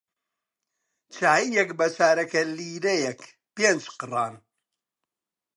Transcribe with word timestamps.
چایییەک 1.13 1.69
بە 1.79 1.87
چارەگە 1.95 2.43
لیرەیەک 2.57 3.21
پێنج 3.55 3.83
قڕان 3.99 4.35